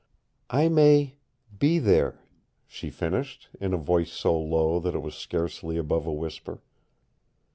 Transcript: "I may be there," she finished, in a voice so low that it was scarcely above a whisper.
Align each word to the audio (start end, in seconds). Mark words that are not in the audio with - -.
"I 0.49 0.67
may 0.67 1.17
be 1.59 1.77
there," 1.77 2.23
she 2.65 2.89
finished, 2.89 3.49
in 3.59 3.71
a 3.71 3.77
voice 3.77 4.11
so 4.11 4.35
low 4.35 4.79
that 4.79 4.95
it 4.95 5.03
was 5.03 5.13
scarcely 5.13 5.77
above 5.77 6.07
a 6.07 6.11
whisper. 6.11 6.63